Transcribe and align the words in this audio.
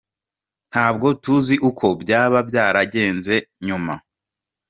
Nta 0.69 0.87
bwo 0.95 1.07
tuzi 1.23 1.55
uko 1.69 1.85
byaba 2.01 2.39
byaragenze 2.49 3.35
nyuma. 3.65 3.93